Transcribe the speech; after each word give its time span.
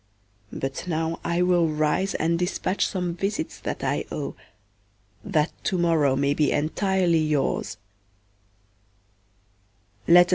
But 0.51 0.87
now 0.87 1.19
I 1.23 1.43
will 1.43 1.67
rise 1.67 2.15
and 2.15 2.39
despatch 2.39 2.87
some 2.87 3.13
visits 3.13 3.59
that 3.59 3.83
I 3.83 4.05
owe, 4.11 4.33
that 5.23 5.51
to 5.65 5.77
morrow 5.77 6.15
may 6.15 6.33
be 6.33 6.51
entirely 6.51 7.19
yours. 7.19 7.77